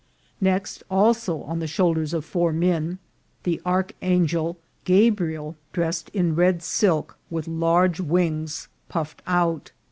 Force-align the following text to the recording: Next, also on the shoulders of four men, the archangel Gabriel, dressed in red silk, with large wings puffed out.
Next, 0.41 0.81
also 0.89 1.43
on 1.43 1.59
the 1.59 1.67
shoulders 1.67 2.11
of 2.11 2.25
four 2.25 2.51
men, 2.51 2.97
the 3.43 3.61
archangel 3.63 4.57
Gabriel, 4.83 5.55
dressed 5.73 6.09
in 6.09 6.33
red 6.33 6.63
silk, 6.63 7.19
with 7.29 7.47
large 7.47 7.99
wings 7.99 8.67
puffed 8.89 9.21
out. 9.27 9.71